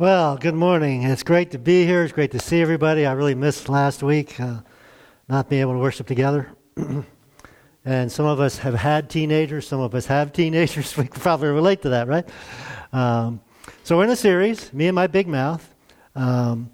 [0.00, 1.02] Well, good morning.
[1.02, 2.02] It's great to be here.
[2.02, 3.04] It's great to see everybody.
[3.04, 4.62] I really missed last week uh,
[5.28, 6.50] not being able to worship together.
[7.84, 10.96] and some of us have had teenagers, some of us have teenagers.
[10.96, 12.26] We can probably relate to that, right?
[12.94, 13.42] Um,
[13.84, 15.74] so we're in a series, me and my big mouth.
[16.14, 16.70] Um,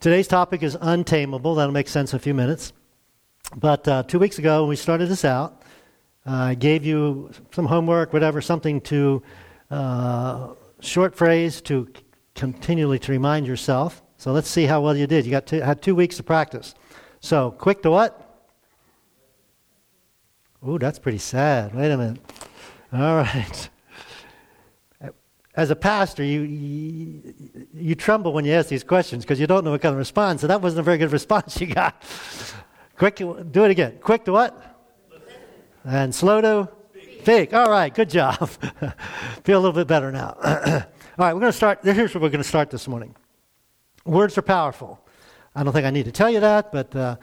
[0.00, 1.54] today's topic is untamable.
[1.54, 2.72] That'll make sense in a few minutes.
[3.56, 5.60] But uh, two weeks ago, when we started this out,
[6.26, 9.22] uh, I gave you some homework, whatever, something to,
[9.70, 11.88] uh, short phrase to
[12.38, 14.00] continually to remind yourself.
[14.16, 15.26] So let's see how well you did.
[15.26, 16.74] You got two, had two weeks to practice.
[17.20, 18.24] So quick to what?
[20.66, 21.74] Ooh, that's pretty sad.
[21.74, 22.20] Wait a minute.
[22.92, 23.68] All right.
[25.56, 27.34] As a pastor, you, you,
[27.74, 30.40] you tremble when you ask these questions because you don't know what kind of response.
[30.40, 32.00] So that wasn't a very good response you got.
[32.96, 33.98] Quick, do it again.
[34.00, 34.86] Quick to what?
[35.84, 36.68] And slow to
[37.20, 37.52] speak.
[37.52, 38.48] All right, good job.
[39.44, 40.84] Feel a little bit better now.
[41.18, 41.80] All right, we're going to start.
[41.82, 43.12] Here's where we're going to start this morning.
[44.04, 45.04] Words are powerful.
[45.52, 47.16] I don't think I need to tell you that, but uh,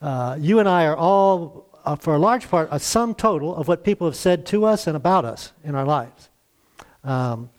[0.00, 3.68] uh, you and I are all, uh, for a large part, a sum total of
[3.68, 6.30] what people have said to us and about us in our lives.
[7.04, 7.50] Um,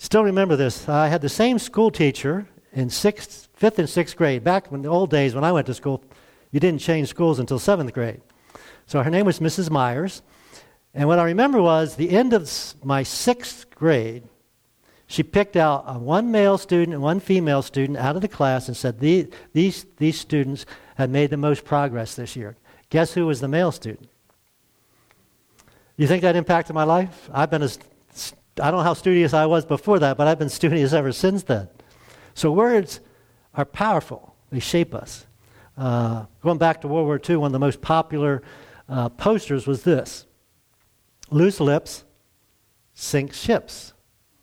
[0.00, 0.88] still remember this.
[0.88, 4.42] I had the same school teacher in sixth, fifth and sixth grade.
[4.42, 6.02] Back in the old days when I went to school,
[6.50, 8.20] you didn't change schools until seventh grade.
[8.86, 9.70] So her name was Mrs.
[9.70, 10.22] Myers.
[10.92, 12.50] And what I remember was the end of
[12.82, 14.24] my sixth grade,
[15.06, 18.76] she picked out one male student and one female student out of the class and
[18.76, 22.56] said, these, these, these students have made the most progress this year.
[22.90, 24.08] Guess who was the male student?
[25.96, 27.30] You think that impacted my life?
[27.32, 27.78] I've been as,
[28.60, 31.44] I don't know how studious I was before that, but I've been studious ever since
[31.44, 31.68] then.
[32.34, 33.00] So words
[33.54, 35.26] are powerful, they shape us.
[35.78, 38.42] Uh, going back to World War II, one of the most popular
[38.88, 40.26] uh, posters was this
[41.30, 42.04] Loose lips
[42.94, 43.92] sink ships.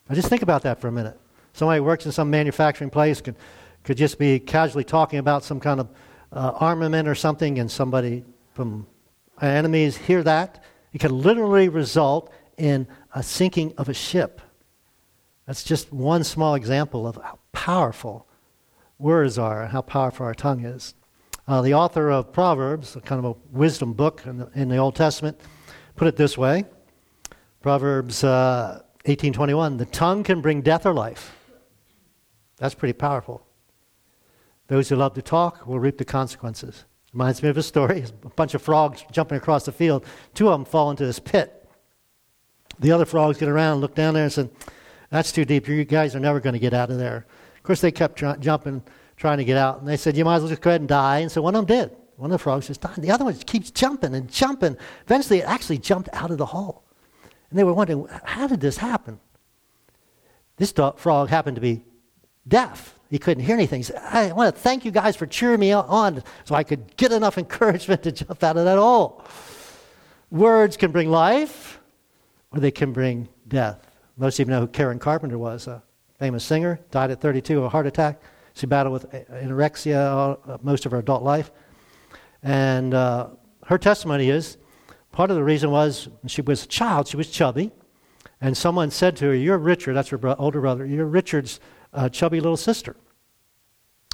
[0.10, 1.20] Now just think about that for a minute.
[1.54, 3.36] Somebody who works in some manufacturing place could,
[3.84, 5.90] could just be casually talking about some kind of
[6.32, 8.24] uh, armament or something, and somebody
[8.54, 8.88] from
[9.42, 10.64] enemies hear that.
[10.94, 14.42] It could literally result in a sinking of a ship.
[15.46, 18.28] That's just one small example of how powerful
[18.98, 20.96] words are and how powerful our tongue is.
[21.48, 24.78] Uh, the author of Proverbs, a kind of a wisdom book in the, in the
[24.78, 25.40] Old Testament,
[25.96, 26.66] put it this way
[27.62, 31.36] Proverbs uh, 18:21, the tongue can bring death or life.
[32.58, 33.46] That's pretty powerful.
[34.68, 36.86] Those who love to talk will reap the consequences.
[37.14, 40.06] Reminds me of a story a bunch of frogs jumping across the field.
[40.34, 41.70] Two of them fall into this pit.
[42.80, 44.50] The other frogs get around, look down there, and say,
[45.10, 45.68] That's too deep.
[45.68, 47.28] You guys are never going to get out of there.
[47.56, 48.82] Of course, they kept try- jumping,
[49.16, 49.80] trying to get out.
[49.80, 51.20] And they said, You might as well just go ahead and die.
[51.20, 51.96] And so one of them did.
[52.16, 52.96] One of the frogs just died.
[52.98, 54.78] The other one just keeps jumping and jumping.
[55.06, 56.83] Eventually, it actually jumped out of the hole.
[57.54, 59.20] And they were wondering, how did this happen?
[60.58, 61.86] This dog, frog happened to be
[62.48, 62.98] deaf.
[63.12, 63.82] He couldn't hear anything.
[63.82, 66.98] He said, I want to thank you guys for cheering me on so I could
[66.98, 69.24] get enough encouragement to jump out of that hole.
[70.32, 71.80] Words can bring life
[72.50, 73.86] or they can bring death.
[74.18, 75.84] Most of you know who Karen Carpenter was, a
[76.18, 78.20] famous singer, died at 32 of a heart attack.
[78.56, 81.52] She battled with anorexia uh, most of her adult life.
[82.42, 83.28] And uh,
[83.68, 84.58] her testimony is
[85.14, 87.72] Part of the reason was she was a child, she was chubby,
[88.42, 91.60] and someone said to her, You're Richard, that's her bro- older brother, you're Richard's
[91.94, 92.96] uh, chubby little sister.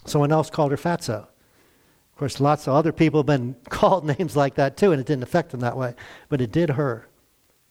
[0.06, 1.20] Someone else called her Fatso.
[1.20, 5.08] Of course, lots of other people have been called names like that too, and it
[5.08, 5.96] didn't affect them that way.
[6.28, 7.08] But it did her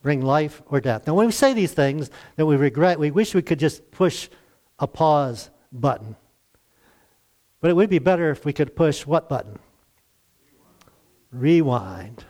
[0.01, 1.07] bring life or death.
[1.07, 4.31] Now, when we say these things that we regret, we wish we could just push
[4.79, 6.17] a pause button.
[7.61, 9.59] But it would be better if we could push what button?
[11.31, 12.25] Rewind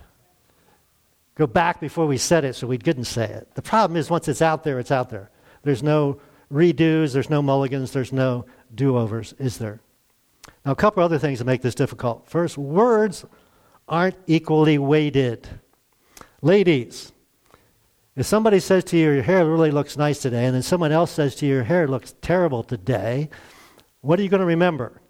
[1.39, 3.55] go back before we said it so we couldn't say it.
[3.55, 5.31] The problem is once it's out there, it's out there.
[5.63, 6.21] There's no
[6.53, 8.45] redos, there's no mulligans, there's no
[8.75, 9.81] do overs, is there?
[10.67, 12.29] Now, a couple other things that make this difficult.
[12.29, 13.25] First, words
[13.87, 15.49] aren't equally weighted.
[16.43, 17.13] Ladies,
[18.17, 21.13] if somebody says to you, your hair really looks nice today, and then someone else
[21.13, 23.31] says to you, your hair looks terrible today,
[24.01, 25.01] what are you going to remember?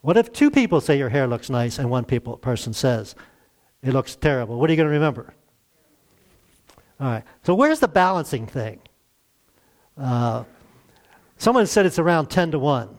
[0.00, 3.16] What if two people say your hair looks nice and one people, person says
[3.82, 4.58] it looks terrible.
[4.58, 5.34] What are you going to remember?
[7.00, 7.24] All right.
[7.42, 8.80] So where's the balancing thing?
[9.98, 10.44] Uh,
[11.38, 12.98] someone said it's around 10 to 1.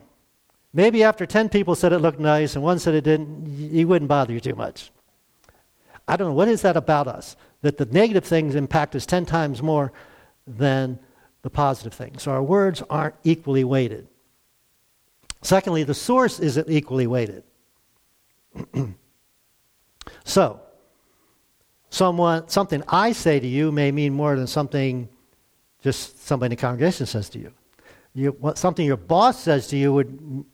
[0.72, 4.08] Maybe after 10 people said it looked nice and one said it didn't, he wouldn't
[4.08, 4.90] bother you too much.
[6.06, 6.34] I don't know.
[6.34, 7.36] What is that about us?
[7.62, 9.92] That the negative things impact us 10 times more
[10.46, 10.98] than
[11.42, 12.22] the positive things.
[12.22, 14.08] So our words aren't equally weighted.
[15.42, 17.44] Secondly, the source isn't equally weighted.
[20.24, 20.60] so,
[21.94, 25.08] someone, something I say to you may mean more than something
[25.80, 27.52] just somebody in the congregation says to you.
[28.14, 30.44] you something your boss says to you would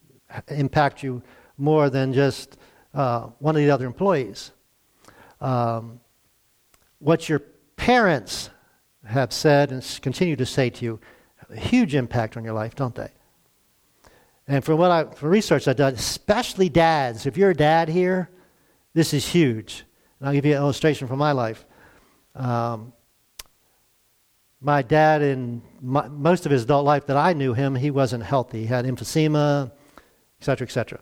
[0.49, 1.23] impact you
[1.57, 2.59] more than just
[2.95, 4.53] uh, one of the other employees.
[5.41, 6.01] Um,
[6.99, 7.41] what your
[7.77, 8.51] parents
[9.07, 11.01] have said and continue to say to you,
[11.49, 13.11] a huge impact on your life, don't they?
[14.47, 18.29] And from what I, from research I've done, especially dads, if you're a dad here,
[18.93, 19.85] this is huge.
[20.21, 21.65] And I'll give you an illustration from my life.
[22.35, 22.93] Um,
[24.61, 28.23] my dad, in my, most of his adult life that I knew him, he wasn't
[28.23, 28.61] healthy.
[28.61, 29.73] He had emphysema,
[30.41, 31.01] et cetera, et cetera.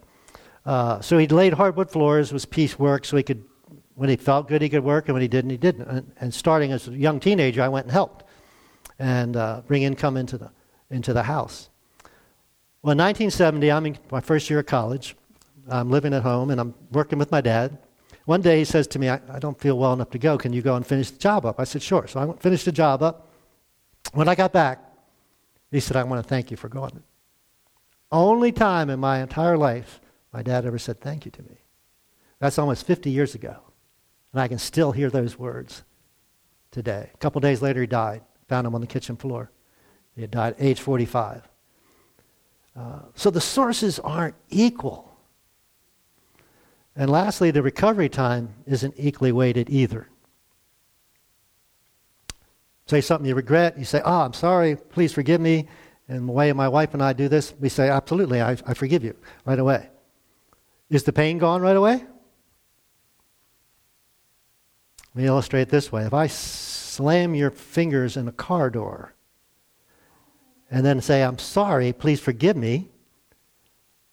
[0.65, 3.43] Uh, so he laid hardwood floors, was piecework, so he could,
[3.95, 5.87] when he felt good, he could work, and when he didn't, he didn't.
[5.89, 8.23] And, and starting as a young teenager, I went and helped
[8.97, 10.51] and uh, bring income into the,
[10.89, 11.69] into the house.
[12.81, 15.17] Well, in 1970, I'm in my first year of college.
[15.69, 17.77] I'm living at home, and I'm working with my dad.
[18.29, 20.37] One day he says to me, I, I don't feel well enough to go.
[20.37, 21.59] Can you go and finish the job up?
[21.59, 22.05] I said, Sure.
[22.05, 23.27] So I finished the job up.
[24.13, 24.83] When I got back,
[25.71, 27.01] he said, I want to thank you for going.
[28.11, 29.99] Only time in my entire life
[30.31, 31.57] my dad ever said thank you to me.
[32.37, 33.55] That's almost 50 years ago.
[34.31, 35.81] And I can still hear those words
[36.69, 37.09] today.
[37.11, 38.21] A couple days later, he died.
[38.47, 39.49] Found him on the kitchen floor.
[40.13, 41.49] He had died at age 45.
[42.75, 45.08] Uh, so the sources aren't equal.
[46.99, 50.09] And lastly, the recovery time isn't equally weighted either.
[52.87, 55.69] Say something you regret, you say, Oh, I'm sorry, please forgive me.
[56.09, 59.05] And the way my wife and I do this, we say, Absolutely, I, I forgive
[59.05, 59.15] you
[59.45, 59.87] right away.
[60.89, 62.03] Is the pain gone right away?
[65.15, 66.03] Let me illustrate this way.
[66.03, 69.13] If I slam your fingers in a car door
[70.69, 72.89] and then say, I'm sorry, please forgive me,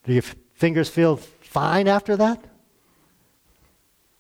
[0.05, 0.23] do your
[0.55, 2.45] fingers feel fine after that?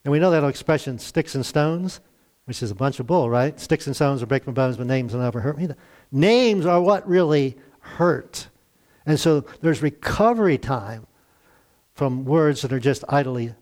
[0.06, 1.98] And we know that old expression, sticks and stones,
[2.44, 3.58] which is a bunch of bull, right?
[3.58, 5.68] Sticks and stones will break my bones, but names will never hurt me.
[6.12, 8.46] Names are what really hurt.
[9.04, 11.08] And so there's recovery time
[11.92, 13.52] from words that are just idly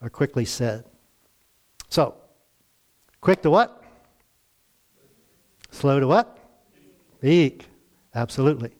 [0.00, 0.84] or quickly said.
[1.88, 2.14] So,
[3.20, 3.82] quick to what?
[5.72, 6.38] Slow to what?
[7.18, 7.66] Speak.
[8.14, 8.70] Absolutely.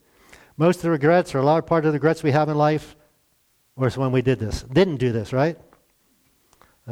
[0.56, 2.94] Most of the regrets, or a large part of the regrets we have in life,
[3.75, 4.62] was when we did this.
[4.62, 5.58] Didn't do this, right?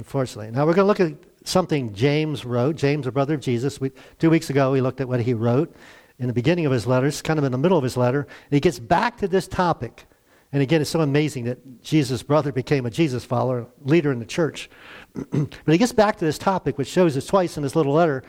[0.01, 0.51] Unfortunately.
[0.51, 2.77] Now we're going to look at something James wrote.
[2.77, 3.81] James, a brother of Jesus.
[3.81, 5.75] We, two weeks ago, we looked at what he wrote
[6.19, 8.21] in the beginning of his letters, kind of in the middle of his letter.
[8.23, 10.07] And he gets back to this topic
[10.53, 14.27] and again, it's so amazing that Jesus' brother became a Jesus follower, leader in the
[14.27, 14.69] church.
[15.15, 18.25] but he gets back to this topic, which shows us twice in his little letter.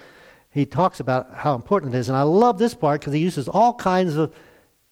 [0.51, 2.09] He talks about how important it is.
[2.09, 4.33] And I love this part because he uses all kinds of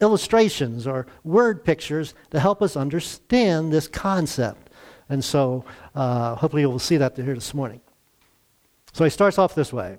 [0.02, 4.69] illustrations or word pictures to help us understand this concept.
[5.10, 5.66] And so
[5.96, 7.82] uh, hopefully you will see that here this morning.
[8.94, 9.98] So he starts off this way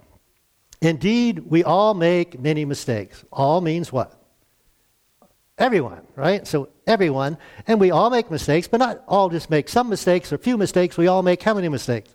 [0.81, 3.25] Indeed, we all make many mistakes.
[3.31, 4.17] All means what?
[5.59, 6.47] Everyone, right?
[6.47, 7.37] So everyone.
[7.67, 10.97] And we all make mistakes, but not all just make some mistakes or few mistakes.
[10.97, 12.15] We all make how many mistakes?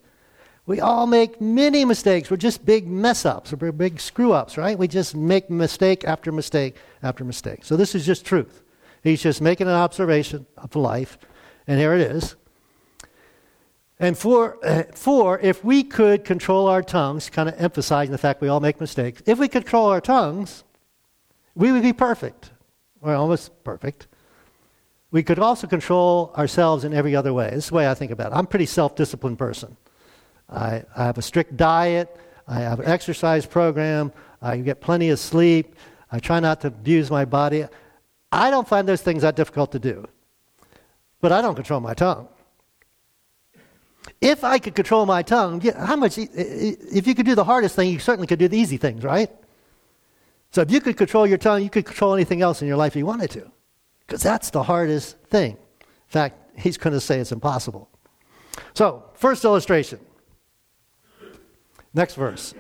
[0.66, 2.32] We all make many mistakes.
[2.32, 4.80] We're just big mess ups or big screw ups, right?
[4.80, 7.64] We just make mistake after mistake after mistake.
[7.64, 8.64] So this is just truth.
[9.04, 11.20] He's just making an observation of life,
[11.68, 12.36] and here it is.
[14.00, 18.42] And for, uh, for if we could control our tongues, kind of emphasizing the fact
[18.42, 20.64] we all make mistakes, if we control our tongues,
[21.56, 22.52] we would be perfect
[23.02, 24.08] or almost perfect.
[25.12, 27.50] We could also control ourselves in every other way.
[27.52, 28.36] This is the way I think about it.
[28.36, 29.78] I'm a pretty self disciplined person.
[30.50, 32.14] I, I have a strict diet,
[32.48, 35.76] I have an exercise program, I get plenty of sleep,
[36.12, 37.66] I try not to abuse my body.
[38.32, 40.06] I don't find those things that difficult to do.
[41.22, 42.28] But I don't control my tongue.
[44.22, 47.90] If I could control my tongue, how much, if you could do the hardest thing,
[47.90, 49.30] you certainly could do the easy things, right?
[50.52, 52.96] So if you could control your tongue, you could control anything else in your life
[52.96, 53.52] you wanted to.
[54.06, 55.54] Because that's the hardest thing.
[55.82, 57.90] In fact, he's going to say it's impossible.
[58.74, 60.00] So, first illustration.
[61.94, 62.54] Next verse.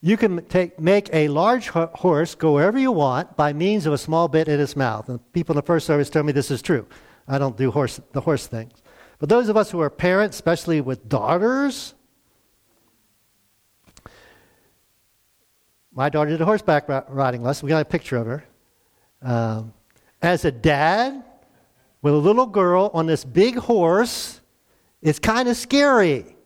[0.00, 3.92] You can take, make a large ho- horse go wherever you want by means of
[3.92, 5.08] a small bit in its mouth.
[5.08, 6.86] And people in the first service told me this is true.
[7.26, 8.72] I don't do horse, the horse things.
[9.18, 11.94] But those of us who are parents, especially with daughters,
[15.98, 17.66] My daughter did a horseback riding lesson.
[17.66, 18.44] We got a picture of her.
[19.20, 19.74] Um,
[20.22, 21.24] as a dad
[22.02, 24.40] with a little girl on this big horse,
[25.02, 26.36] it's kind of scary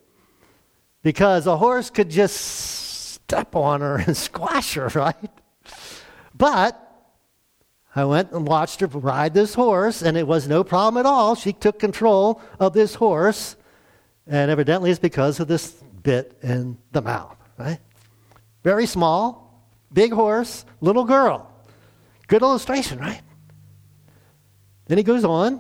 [1.03, 5.31] because a horse could just step on her and squash her, right?
[6.35, 6.92] But
[7.95, 11.35] I went and watched her ride this horse, and it was no problem at all.
[11.35, 13.57] She took control of this horse,
[14.27, 15.73] and evidently it's because of this
[16.03, 17.79] bit in the mouth, right?
[18.63, 21.51] Very small, big horse, little girl.
[22.29, 23.21] Good illustration, right?
[24.87, 25.55] Then he goes on.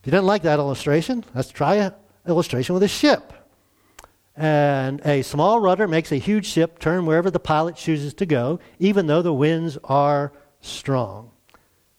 [0.00, 1.92] If you didn't like that illustration, let's try an
[2.26, 3.32] illustration with a ship.
[4.34, 8.58] And a small rudder makes a huge ship turn wherever the pilot chooses to go,
[8.78, 11.30] even though the winds are strong.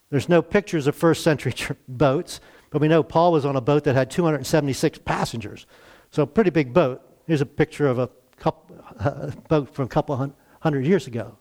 [0.09, 1.53] There's no pictures of first century
[1.87, 2.39] boats,
[2.71, 5.67] but we know Paul was on a boat that had 276 passengers.
[6.09, 7.01] So, a pretty big boat.
[7.27, 11.37] Here's a picture of a couple, uh, boat from a couple hundred years ago.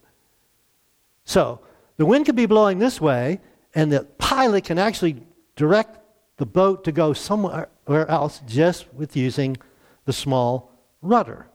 [1.24, 1.60] So,
[1.96, 3.40] the wind could be blowing this way,
[3.74, 5.22] and the pilot can actually
[5.56, 5.98] direct
[6.38, 9.56] the boat to go somewhere else just with using
[10.04, 11.46] the small rudder.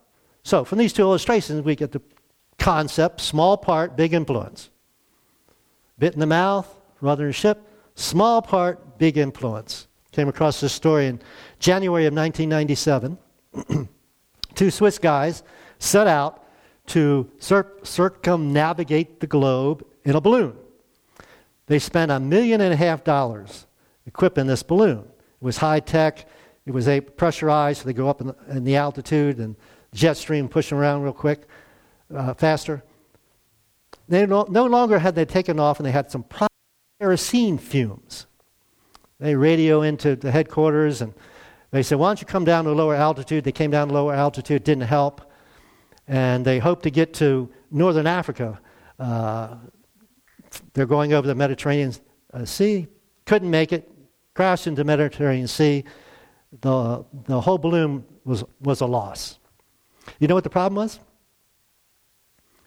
[0.43, 2.01] So, from these two illustrations, we get the
[2.59, 4.69] concept small part, big influence.
[6.00, 6.68] Bit in the mouth,
[7.01, 7.62] rudder and ship,
[7.96, 9.88] small part, big influence.
[10.12, 11.20] Came across this story in
[11.60, 13.18] January of 1997.
[14.56, 15.44] two Swiss guys
[15.80, 16.44] set out
[16.88, 20.56] to cir- circumnavigate the globe in a balloon.
[21.68, 23.68] They spent a million and a half dollars
[24.06, 25.00] equipping this balloon.
[25.00, 26.27] It was high tech,
[26.66, 29.56] it was a pressurized, so they go up in the, in the altitude and
[29.94, 31.48] jet stream pushing around real quick,
[32.13, 32.84] uh, faster.
[34.07, 36.25] They no, no, longer had they taken off, and they had some
[36.99, 38.25] kerosene fumes.
[39.19, 41.13] They radio into the headquarters, and
[41.71, 44.13] they said, "Why don't you come down to lower altitude?" They came down to lower
[44.13, 45.21] altitude, didn't help,
[46.07, 48.59] and they hoped to get to northern Africa.
[48.99, 49.55] Uh,
[50.73, 51.93] they're going over the Mediterranean
[52.33, 52.87] uh, Sea,
[53.25, 53.91] couldn't make it,
[54.33, 55.83] crashed into the Mediterranean Sea
[56.61, 59.39] the, the whole balloon was, was a loss.
[60.19, 60.99] You know what the problem was?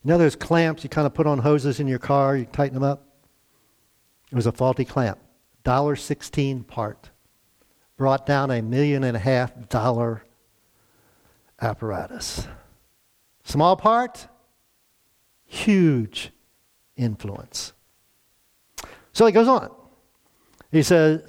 [0.03, 2.75] You know those clamps you kind of put on hoses in your car, you tighten
[2.75, 3.07] them up?
[4.31, 5.19] It was a faulty clamp.
[5.65, 7.11] Dollar sixteen part.
[7.97, 10.25] Brought down a million and a half dollar
[11.61, 12.49] apparatus.
[13.45, 14.27] Small part,
[15.45, 16.31] huge
[16.97, 17.73] influence.
[19.13, 19.71] So he goes on.
[20.73, 21.23] He says,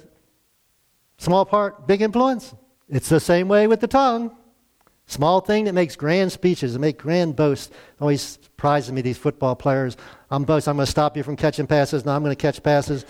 [1.18, 2.54] Small part, big influence.
[2.88, 4.36] It's the same way with the tongue.
[5.06, 7.70] Small thing that makes grand speeches and make grand boasts.
[8.00, 9.96] Always surprises me, these football players.
[10.30, 12.04] I'm boast, I'm going to stop you from catching passes.
[12.04, 13.04] Now I'm going to catch passes.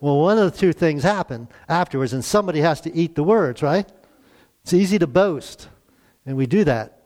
[0.00, 3.62] Well, one of the two things happen afterwards, and somebody has to eat the words,
[3.62, 3.88] right?
[4.62, 5.68] It's easy to boast,
[6.26, 7.02] and we do that.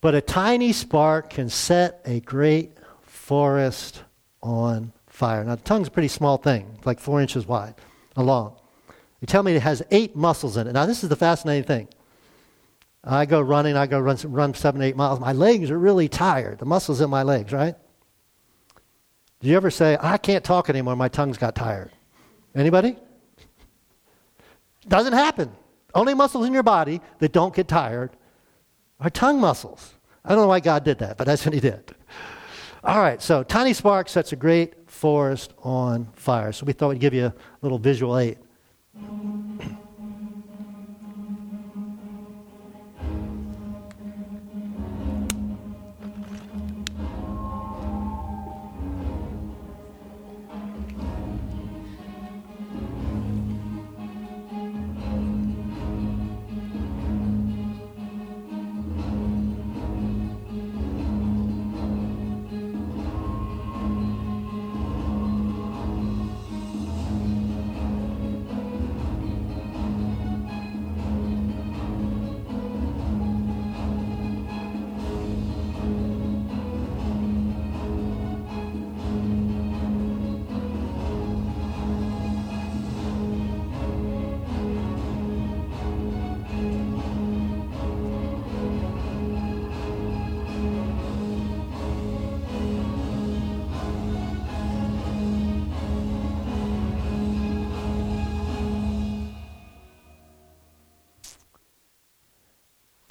[0.00, 4.02] But a tiny spark can set a great forest
[4.42, 5.44] on fire.
[5.44, 7.74] Now, the tongue's a pretty small thing, like four inches wide,
[8.16, 8.56] long.
[9.20, 10.72] They tell me it has eight muscles in it.
[10.72, 11.88] Now, this is the fascinating thing.
[13.06, 15.20] I go running, I go run, run seven, eight miles.
[15.20, 16.58] My legs are really tired.
[16.58, 17.74] The muscles in my legs, right?
[19.40, 21.90] Do you ever say, I can't talk anymore, my tongue's got tired?
[22.54, 22.96] Anybody?
[24.88, 25.52] Doesn't happen.
[25.94, 28.10] Only muscles in your body that don't get tired
[29.00, 29.92] are tongue muscles.
[30.24, 31.94] I don't know why God did that, but that's what He did.
[32.82, 36.52] All right, so tiny spark sets a great forest on fire.
[36.52, 38.38] So we thought we'd give you a little visual aid.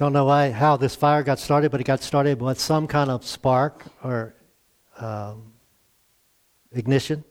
[0.04, 3.10] Don't know why, how this fire got started, but it got started with some kind
[3.10, 4.36] of spark or
[5.00, 5.54] um,
[6.74, 7.24] ignition.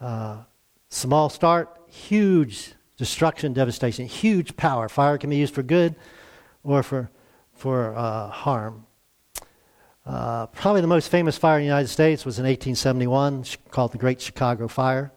[0.00, 0.44] Uh,
[0.88, 4.88] small start, huge destruction, devastation, huge power.
[4.88, 5.94] Fire can be used for good
[6.64, 7.10] or for,
[7.52, 8.86] for uh, harm.
[10.06, 13.98] Uh, probably the most famous fire in the United States was in 1871, called the
[13.98, 15.12] Great Chicago Fire.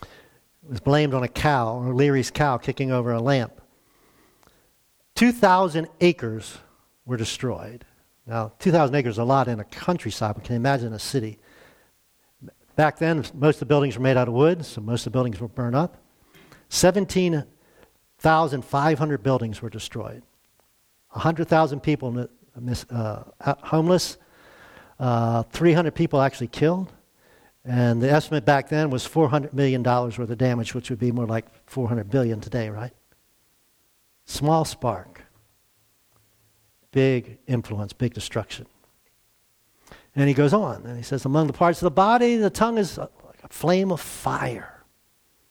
[0.00, 0.08] It
[0.70, 3.61] was blamed on a cow, O'Leary's cow, kicking over a lamp.
[5.22, 6.58] 2,000 acres
[7.06, 7.84] were destroyed.
[8.26, 11.38] Now, 2,000 acres is a lot in a countryside, but can you imagine a city?
[12.74, 15.16] Back then, most of the buildings were made out of wood, so most of the
[15.16, 15.98] buildings were burned up.
[16.70, 20.24] 17,500 buildings were destroyed.
[21.10, 22.26] 100,000 people
[22.90, 23.22] uh,
[23.62, 24.16] homeless,
[24.98, 26.92] uh, 300 people actually killed.
[27.64, 31.26] And the estimate back then was $400 million worth of damage, which would be more
[31.26, 32.92] like 400 billion today, right?
[34.24, 35.24] Small spark,
[36.90, 38.66] big influence, big destruction.
[40.14, 42.78] And he goes on, and he says, Among the parts of the body, the tongue
[42.78, 43.10] is like
[43.42, 44.84] a flame of fire.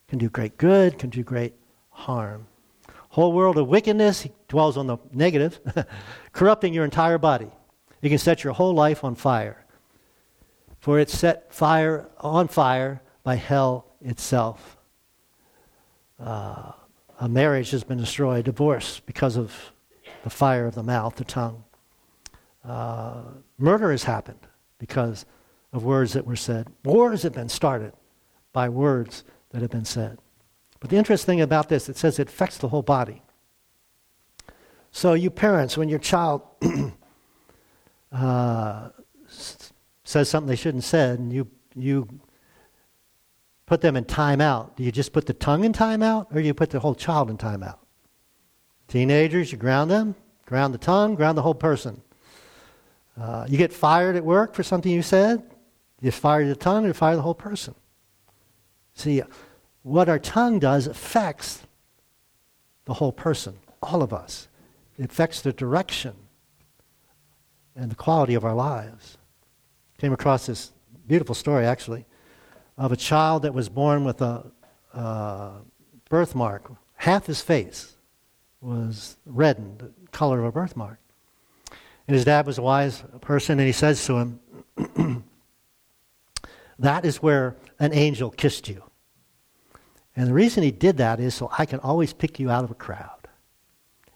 [0.08, 1.54] Can do great good, can do great
[1.90, 2.46] harm.
[3.10, 5.60] Whole world of wickedness, he dwells on the negative,
[6.32, 7.50] corrupting your entire body.
[8.00, 9.64] You can set your whole life on fire.
[10.80, 14.76] For it's set fire on fire by hell itself.
[16.18, 16.72] Uh,
[17.22, 19.70] a marriage has been destroyed, divorce because of
[20.24, 21.62] the fire of the mouth, the tongue.
[22.64, 23.22] Uh,
[23.58, 24.40] murder has happened
[24.78, 25.24] because
[25.72, 26.66] of words that were said.
[26.84, 27.92] Wars have been started
[28.52, 30.18] by words that have been said.
[30.80, 33.22] But the interesting thing about this, it says it affects the whole body.
[34.90, 36.42] So, you parents, when your child
[38.12, 38.88] uh,
[39.28, 42.08] says something they shouldn't said, and you you
[43.72, 46.52] put them in timeout, do you just put the tongue in timeout, or do you
[46.52, 47.78] put the whole child in timeout?
[48.86, 50.14] Teenagers, you ground them,
[50.44, 52.02] ground the tongue, ground the whole person.
[53.18, 55.42] Uh, you get fired at work for something you said,
[56.02, 57.74] you fire the tongue, you fire the whole person.
[58.92, 59.22] See,
[59.80, 61.62] what our tongue does affects
[62.84, 64.48] the whole person, all of us.
[64.98, 66.14] It affects the direction
[67.74, 69.16] and the quality of our lives.
[69.96, 70.72] Came across this
[71.06, 72.04] beautiful story, actually,
[72.76, 74.44] of a child that was born with a
[76.08, 76.70] birthmark.
[76.96, 77.96] Half his face
[78.60, 80.98] was reddened, the color of a birthmark.
[82.06, 85.24] And his dad was a wise person, and he says to him,
[86.78, 88.82] That is where an angel kissed you.
[90.16, 92.70] And the reason he did that is so I can always pick you out of
[92.70, 93.28] a crowd.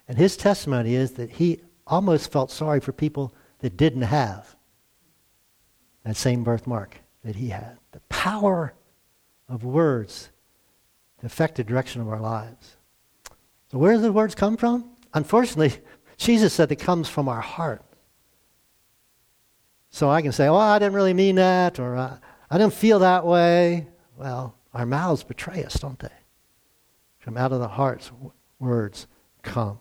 [0.09, 4.57] And his testimony is that he almost felt sorry for people that didn't have
[6.05, 7.79] that same birthmark that he had.
[7.93, 8.73] The power
[9.49, 10.31] of words
[11.21, 12.77] to affect the direction of our lives.
[13.71, 14.91] So, where do the words come from?
[15.13, 15.79] Unfortunately,
[16.17, 17.83] Jesus said it comes from our heart.
[19.91, 22.19] So I can say, oh, I didn't really mean that, or I,
[22.51, 23.87] I didn't feel that way.
[24.17, 26.09] Well, our mouths betray us, don't they?
[27.19, 28.11] From out of the hearts,
[28.59, 29.07] words
[29.43, 29.81] come.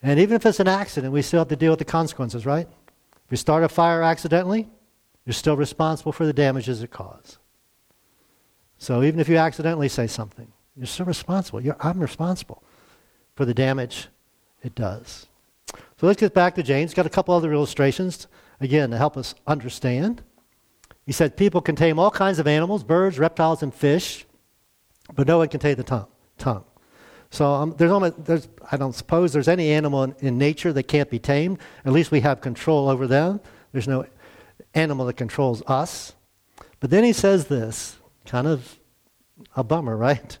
[0.00, 2.68] And even if it's an accident, we still have to deal with the consequences, right?
[2.68, 4.68] If you start a fire accidentally,
[5.24, 7.38] you're still responsible for the damages it caused.
[8.78, 11.60] So even if you accidentally say something, you're still responsible.
[11.60, 12.62] You're, I'm responsible
[13.34, 14.08] for the damage
[14.62, 15.26] it does.
[15.72, 16.92] So let's get back to James.
[16.92, 18.26] Got a couple other illustrations,
[18.60, 20.22] again, to help us understand.
[21.06, 24.26] He said people can tame all kinds of animals, birds, reptiles, and fish,
[25.14, 26.06] but no one can tame the tongue.
[26.38, 26.64] tongue.
[27.30, 30.84] So um, there's, almost, there's, I don't suppose there's any animal in, in, nature that
[30.84, 31.58] can't be tamed.
[31.84, 33.40] At least we have control over them.
[33.72, 34.06] There's no
[34.74, 36.14] animal that controls us.
[36.80, 38.78] But then he says this, kind of
[39.56, 40.38] a bummer, right?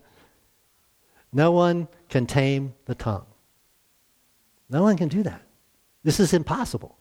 [1.32, 3.26] No one can tame the tongue.
[4.68, 5.42] No one can do that.
[6.02, 6.96] This is impossible.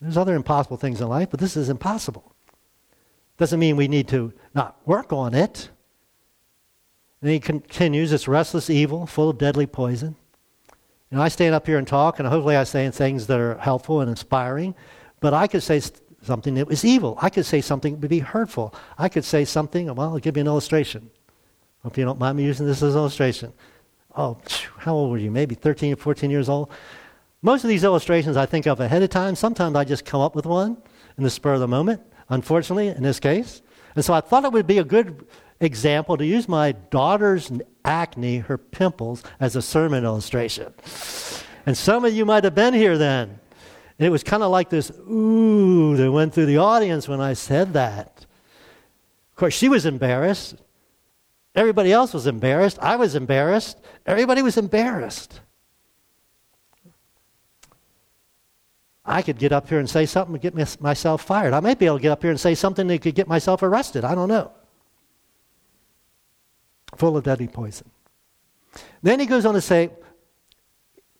[0.00, 2.34] There's other impossible things in life, but this is impossible.
[3.36, 5.70] Doesn't mean we need to not work on it.
[7.20, 10.16] And he continues, it's restless evil, full of deadly poison.
[11.10, 13.56] You know, I stand up here and talk, and hopefully I say things that are
[13.58, 14.74] helpful and inspiring,
[15.20, 15.80] but I could say
[16.22, 17.18] something that was evil.
[17.20, 18.74] I could say something that would be hurtful.
[18.96, 21.10] I could say something, well, I'll give you an illustration.
[21.82, 23.52] Hope you don't mind me using this as an illustration.
[24.16, 24.38] Oh,
[24.78, 25.30] how old were you?
[25.30, 26.70] Maybe 13 or 14 years old?
[27.40, 29.36] Most of these illustrations I think of ahead of time.
[29.36, 30.76] Sometimes I just come up with one
[31.16, 33.62] in the spur of the moment unfortunately, in this case.
[33.94, 35.26] And so I thought it would be a good
[35.60, 37.50] example to use my daughter's
[37.84, 40.72] acne, her pimples, as a sermon illustration.
[41.66, 43.40] And some of you might have been here then.
[43.98, 47.32] And it was kind of like this ooh that went through the audience when I
[47.32, 48.26] said that.
[49.32, 50.56] Of course, she was embarrassed.
[51.54, 52.78] Everybody else was embarrassed.
[52.80, 53.78] I was embarrassed.
[54.06, 55.40] Everybody was embarrassed.
[59.04, 61.54] I could get up here and say something and get myself fired.
[61.54, 63.62] I might be able to get up here and say something that could get myself
[63.62, 64.04] arrested.
[64.04, 64.52] I don't know.
[66.96, 67.90] Full of deadly poison.
[69.02, 69.90] Then he goes on to say,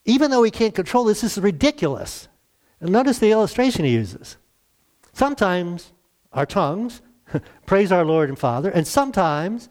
[0.05, 2.29] even though we can't control this, this is ridiculous.
[2.81, 4.37] And notice the illustration he uses.
[5.13, 5.93] Sometimes
[6.33, 7.03] our tongues
[7.67, 9.69] praise our Lord and Father, and sometimes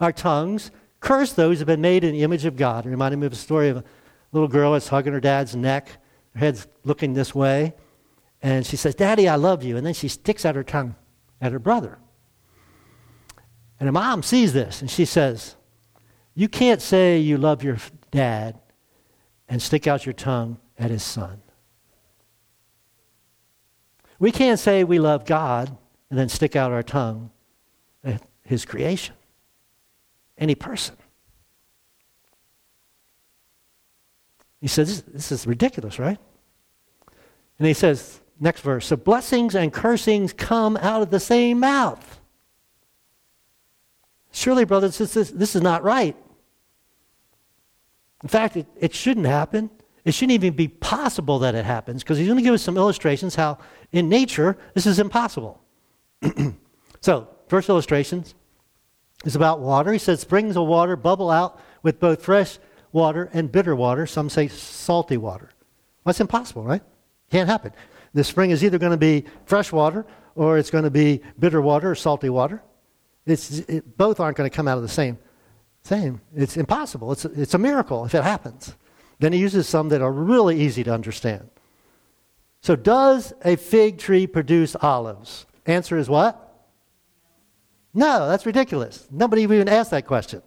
[0.00, 2.86] our tongues curse those who have been made in the image of God.
[2.86, 3.84] It reminded me of a story of a
[4.32, 5.88] little girl that's hugging her dad's neck
[6.34, 7.74] her head's looking this way.
[8.40, 9.76] And she says, Daddy, I love you.
[9.76, 10.96] And then she sticks out her tongue
[11.40, 11.98] at her brother.
[13.78, 15.56] And her mom sees this and she says,
[16.34, 17.78] You can't say you love your
[18.10, 18.58] dad
[19.48, 21.42] and stick out your tongue at his son.
[24.22, 25.76] We can't say we love God
[26.08, 27.32] and then stick out our tongue
[28.04, 29.16] at his creation,
[30.38, 30.94] any person.
[34.60, 36.18] He says, this, is ridiculous, right?
[37.58, 42.20] And he says, next verse, so blessings and cursings come out of the same mouth.
[44.30, 46.14] Surely, brothers, this is, this is not right.
[48.22, 49.68] In fact, it, it shouldn't happen.
[50.04, 52.76] It shouldn't even be possible that it happens because he's going to give us some
[52.76, 53.58] illustrations how,
[53.92, 55.62] in nature, this is impossible.
[57.00, 58.34] so, first illustrations
[59.24, 59.92] is about water.
[59.92, 62.58] He says springs of water bubble out with both fresh
[62.90, 64.06] water and bitter water.
[64.06, 65.50] Some say salty water.
[66.04, 66.82] Well, that's impossible, right?
[67.30, 67.72] Can't happen.
[68.12, 71.62] The spring is either going to be fresh water or it's going to be bitter
[71.62, 72.62] water or salty water.
[73.24, 75.18] It's, it, both aren't going to come out of the same.
[75.82, 76.20] Same.
[76.34, 77.12] It's impossible.
[77.12, 78.74] It's, it's a miracle if it happens.
[79.22, 81.48] Then he uses some that are really easy to understand.
[82.60, 85.46] So, does a fig tree produce olives?
[85.64, 86.66] Answer is what?
[87.94, 89.06] No, that's ridiculous.
[89.12, 90.42] Nobody even asked that question.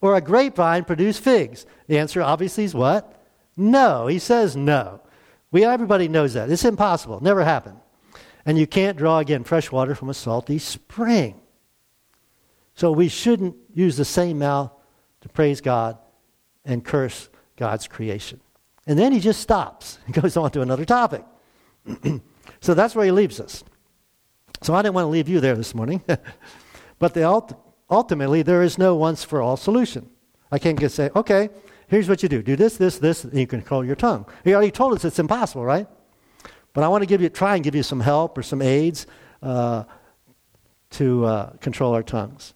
[0.00, 1.64] Or a grapevine produce figs?
[1.86, 3.24] The answer obviously is what?
[3.56, 4.08] No.
[4.08, 5.00] He says no.
[5.52, 6.50] We everybody knows that.
[6.50, 7.22] It's impossible.
[7.22, 7.78] Never happened.
[8.44, 11.40] And you can't draw again fresh water from a salty spring.
[12.74, 14.72] So we shouldn't use the same mouth
[15.20, 15.98] to praise God
[16.64, 18.40] and curse God's creation.
[18.86, 21.24] And then he just stops and goes on to another topic.
[22.60, 23.62] so that's where he leaves us.
[24.62, 26.02] So I didn't want to leave you there this morning.
[26.98, 27.54] but the ult-
[27.90, 30.08] ultimately, there is no once for all solution.
[30.50, 31.50] I can't just say, okay,
[31.88, 34.26] here's what you do do this, this, this, and you control your tongue.
[34.44, 35.86] He already told us it's impossible, right?
[36.72, 39.06] But I want to give you, try and give you some help or some aids
[39.42, 39.84] uh,
[40.90, 42.54] to uh, control our tongues.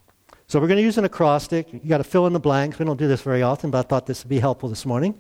[0.53, 1.73] So we're going to use an acrostic.
[1.73, 2.79] You got to fill in the blanks.
[2.79, 5.19] We don't do this very often, but I thought this would be helpful this morning.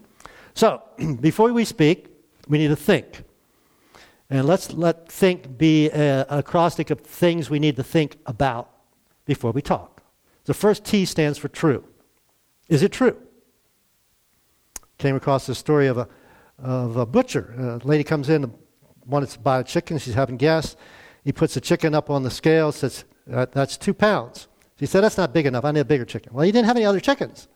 [0.53, 0.83] So
[1.23, 2.09] before we speak,
[2.49, 3.25] we need to think.
[4.29, 8.73] And let's let think be an acrostic of things we need to think about
[9.25, 10.03] before we talk.
[10.45, 11.83] The first T stands for true.
[12.69, 13.17] Is it true?
[14.99, 16.09] Came across the story of a,
[16.59, 17.81] of a butcher.
[17.83, 18.53] A lady comes in,
[19.07, 19.97] wanted to buy a chicken.
[19.97, 20.77] She's having gas.
[21.25, 24.49] He puts the chicken up on the scale, says, That's two pounds.
[24.83, 25.65] He said, That's not big enough.
[25.65, 26.33] I need a bigger chicken.
[26.35, 27.47] Well, he didn't have any other chickens.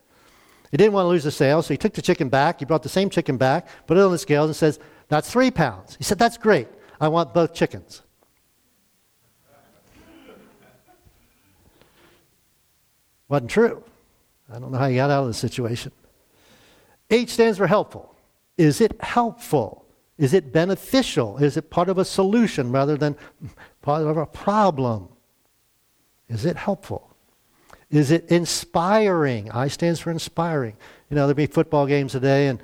[0.70, 2.60] He didn't want to lose the sale, so he took the chicken back.
[2.60, 5.50] He brought the same chicken back, put it on the scales, and says, That's three
[5.50, 5.96] pounds.
[5.96, 6.68] He said, That's great.
[7.00, 8.02] I want both chickens.
[13.28, 13.82] Wasn't true.
[14.48, 15.90] I don't know how he got out of the situation.
[17.10, 18.14] H stands for helpful.
[18.56, 19.84] Is it helpful?
[20.16, 21.38] Is it beneficial?
[21.38, 23.16] Is it part of a solution rather than
[23.82, 25.08] part of a problem?
[26.28, 27.15] Is it helpful?
[27.96, 29.50] Is it inspiring?
[29.50, 30.76] I stands for inspiring.
[31.08, 32.60] You know, there'll be football games today, and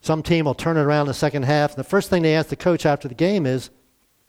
[0.00, 1.72] some team will turn it around in the second half.
[1.72, 3.68] And the first thing they ask the coach after the game is,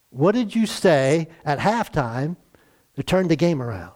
[0.09, 2.35] What did you say at halftime
[2.97, 3.93] to turn the game around?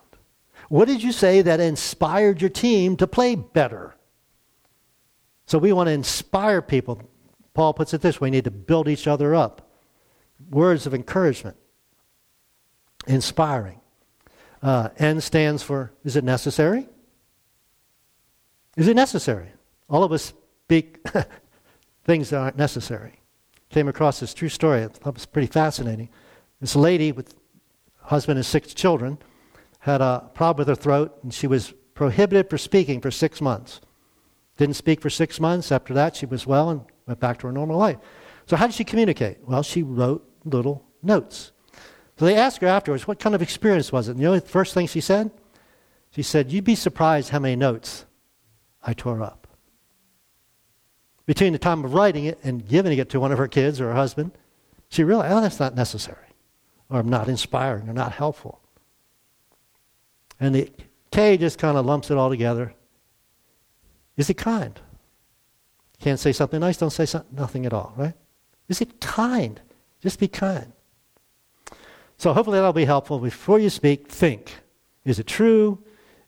[0.70, 3.94] What did you say that inspired your team to play better?
[5.44, 7.02] So we want to inspire people.
[7.52, 9.70] Paul puts it this way we need to build each other up.
[10.50, 11.56] Words of encouragement,
[13.06, 13.80] inspiring.
[14.62, 16.88] Uh, N stands for is it necessary?
[18.76, 19.48] Is it necessary?
[19.88, 20.32] All of us
[20.64, 20.98] speak
[22.04, 23.20] things that aren't necessary.
[23.70, 24.82] Came across this true story.
[24.82, 26.08] I thought it was pretty fascinating.
[26.60, 27.34] This lady with
[28.02, 29.18] husband and six children
[29.80, 33.80] had a problem with her throat, and she was prohibited for speaking for six months.
[34.56, 35.70] Didn't speak for six months.
[35.70, 37.98] After that, she was well and went back to her normal life.
[38.46, 39.38] So, how did she communicate?
[39.42, 41.52] Well, she wrote little notes.
[42.18, 44.12] So they asked her afterwards, what kind of experience was it?
[44.12, 45.30] And you know the first thing she said?
[46.12, 48.06] She said, You'd be surprised how many notes
[48.82, 49.46] I tore up.
[51.26, 53.88] Between the time of writing it and giving it to one of her kids or
[53.88, 54.30] her husband,
[54.88, 56.28] she realized, oh, that's not necessary,
[56.88, 58.60] or I'm not inspiring, or not helpful.
[60.38, 60.70] And the
[61.10, 62.72] K just kind of lumps it all together.
[64.16, 64.80] Is it kind?
[66.00, 68.14] Can't say something nice, don't say something, nothing at all, right?
[68.68, 69.60] Is it kind?
[70.00, 70.72] Just be kind.
[72.18, 73.18] So hopefully that'll be helpful.
[73.18, 74.54] Before you speak, think.
[75.04, 75.82] Is it true?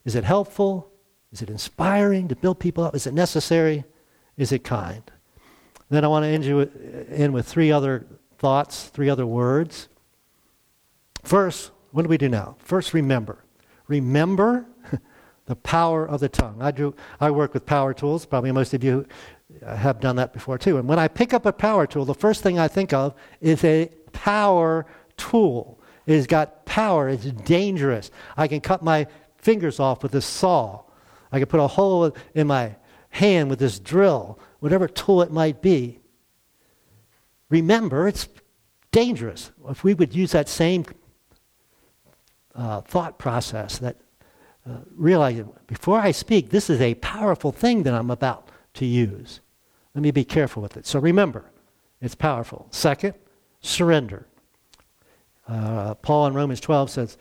[0.05, 0.91] Is it helpful?
[1.33, 2.95] Is it inspiring to build people up?
[2.95, 3.85] Is it necessary?
[4.37, 5.03] Is it kind?
[5.91, 6.61] Then I want to end you
[7.11, 8.07] in with three other
[8.39, 9.89] thoughts, three other words.
[11.23, 12.57] First, what do we do now?
[12.59, 13.45] First, remember.
[13.87, 14.67] Remember
[15.47, 16.59] the power of the tongue.
[16.61, 16.95] I do.
[17.21, 18.27] I work with power tools.
[18.27, 19.07] Probably most of you
[19.67, 20.79] have done that before too.
[20.79, 23.65] And when I pick up a power tool, the first thing I think of is
[23.65, 25.78] a power tool.
[26.09, 27.11] It has got power.
[27.11, 28.11] It's dangerous.
[28.35, 30.81] I can cut my fingers off with this saw.
[31.31, 32.77] I can put a hole in my
[33.11, 36.01] hand with this drill, whatever tool it might be.
[37.51, 38.27] remember, it's
[38.91, 39.51] dangerous.
[39.69, 40.87] If we would use that same
[42.55, 43.99] uh, thought process, that
[44.67, 49.41] uh, realizing before I speak, this is a powerful thing that I'm about to use.
[49.95, 50.87] Let me be careful with it.
[50.87, 51.51] So remember,
[52.01, 52.67] it's powerful.
[52.71, 53.13] Second,
[53.61, 54.28] surrender.
[55.49, 57.19] Uh, Paul in Romans 12 says,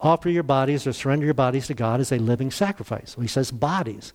[0.00, 3.16] offer your bodies or surrender your bodies to God as a living sacrifice.
[3.16, 4.12] Well, he says bodies.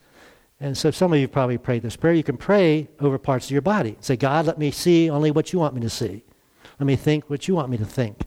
[0.59, 2.13] And so some of you probably prayed this prayer.
[2.13, 3.97] You can pray over parts of your body.
[3.99, 6.23] Say, God, let me see only what you want me to see.
[6.79, 8.21] Let me think what you want me to think.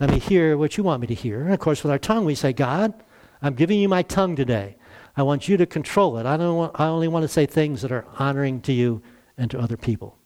[0.00, 1.42] Let me hear what you want me to hear.
[1.42, 2.94] And of course, with our tongue, we say, God,
[3.42, 4.76] I'm giving you my tongue today.
[5.16, 6.26] I want you to control it.
[6.26, 9.02] I, don't want, I only want to say things that are honoring to you
[9.38, 10.18] and to other people.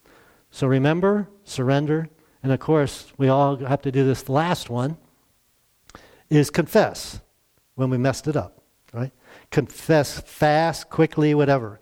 [0.50, 2.08] So remember, surrender,
[2.42, 4.22] and of course, we all have to do this.
[4.22, 4.96] The last one
[6.30, 7.20] is confess
[7.74, 9.12] when we messed it up, right?
[9.50, 11.80] Confess fast, quickly, whatever.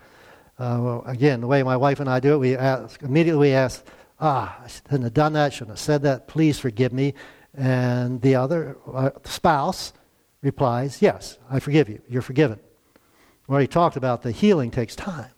[0.59, 3.55] Uh, well, again, the way my wife and I do it, we ask, immediately we
[3.55, 3.85] ask,
[4.21, 7.15] ah, I shouldn't have done that, shouldn't have said that, please forgive me.
[7.55, 9.93] And the other uh, spouse
[10.43, 12.59] replies, yes, I forgive you, you're forgiven.
[13.47, 15.31] We already talked about the healing takes time.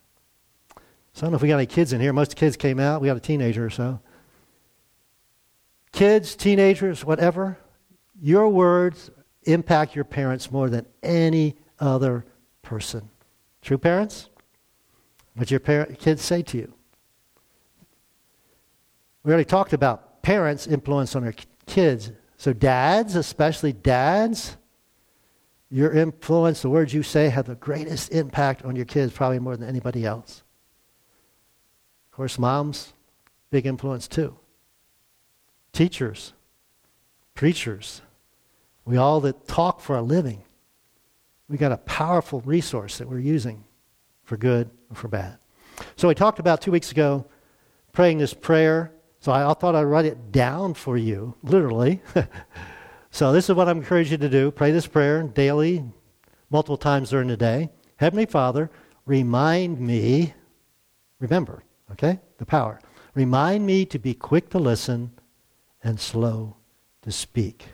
[1.13, 2.13] So I don't know if we got any kids in here.
[2.13, 3.01] Most kids came out.
[3.01, 4.01] We got a teenager or so.
[5.99, 7.59] Kids, teenagers, whatever,
[8.23, 9.11] your words
[9.43, 12.25] impact your parents more than any other
[12.63, 13.11] person.
[13.63, 14.29] True parents?
[15.35, 16.73] What your kids say to you.
[19.25, 21.35] We already talked about parents' influence on their
[21.67, 22.13] kids.
[22.37, 24.57] So, dads, especially dads,
[25.69, 29.57] your influence, the words you say, have the greatest impact on your kids, probably more
[29.57, 30.45] than anybody else.
[32.13, 32.93] Of course, moms,
[33.51, 34.39] big influence too.
[35.79, 36.33] Teachers,
[37.37, 38.03] preachers,
[38.85, 40.43] we all that talk for a living,
[41.49, 43.63] we got a powerful resource that we're using
[44.25, 45.39] for good or for bad.
[45.95, 47.27] So we talked about two weeks ago
[47.93, 48.91] praying this prayer.
[49.21, 52.03] So I thought I'd write it down for you, literally.
[53.13, 54.51] so this is what I encourage you to do.
[54.51, 55.85] Pray this prayer daily,
[56.51, 57.71] multiple times during the day.
[57.99, 58.69] Heavenly Father,
[59.07, 60.35] remind me,
[61.21, 61.63] remember,
[61.93, 62.81] okay, the power.
[63.15, 65.13] Remind me to be quick to listen
[65.83, 66.57] and slow
[67.03, 67.67] to speak.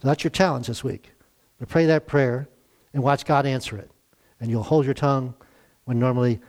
[0.00, 1.12] So that's your challenge this week.
[1.58, 2.48] To pray that prayer
[2.92, 3.90] and watch God answer it.
[4.40, 5.34] And you'll hold your tongue
[5.84, 6.40] when normally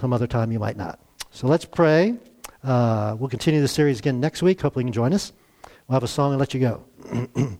[0.00, 1.00] some other time you might not.
[1.30, 2.16] So let's pray.
[2.62, 4.60] Uh, we'll continue the series again next week.
[4.60, 5.32] Hopefully you can join us.
[5.86, 6.84] We'll have a song and let you go.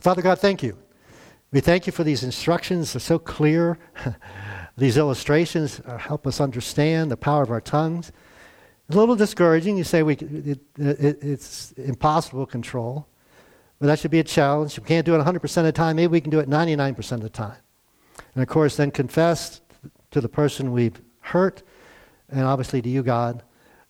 [0.00, 0.76] Father God, thank you.
[1.50, 2.92] We thank you for these instructions.
[2.92, 3.78] They're so clear.
[4.76, 8.12] these illustrations uh, help us understand the power of our tongues.
[8.92, 9.78] A little discouraging.
[9.78, 13.06] You say we, it, it, it's impossible to control.
[13.78, 14.76] But that should be a challenge.
[14.76, 17.12] If we can't do it 100% of the time, maybe we can do it 99%
[17.12, 17.56] of the time.
[18.34, 19.60] And of course, then confess
[20.10, 21.62] to the person we've hurt,
[22.28, 23.42] and obviously to you, God,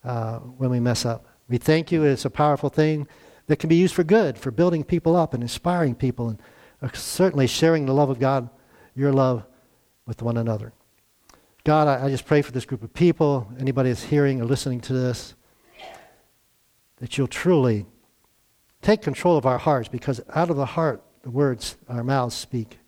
[0.03, 1.27] uh, when we mess up.
[1.49, 2.03] We thank you.
[2.03, 3.07] It's a powerful thing
[3.47, 6.41] that can be used for good, for building people up and inspiring people, and
[6.81, 8.49] uh, certainly sharing the love of God,
[8.95, 9.45] your love,
[10.05, 10.73] with one another.
[11.63, 14.81] God, I, I just pray for this group of people, anybody that's hearing or listening
[14.81, 15.33] to this,
[16.97, 17.85] that you'll truly
[18.81, 22.79] take control of our hearts because out of the heart, the words our mouths speak.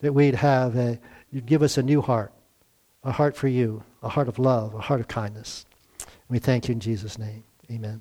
[0.00, 0.98] That we'd have a,
[1.30, 2.32] you'd give us a new heart,
[3.04, 5.66] a heart for you, a heart of love, a heart of kindness.
[6.28, 7.44] we thank you in Jesus' name.
[7.70, 8.00] Amen.